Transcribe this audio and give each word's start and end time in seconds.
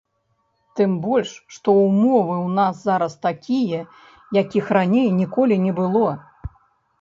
Тым 0.77 0.91
больш 1.03 1.33
што 1.55 1.69
ў 1.81 1.85
мовы 2.03 2.33
ў 2.37 2.47
нас 2.61 2.75
зараз 2.87 3.13
такія, 3.27 3.79
якіх 4.41 4.73
раней 4.79 5.07
ніколі 5.21 5.61
не 5.69 5.73
было. 5.83 6.09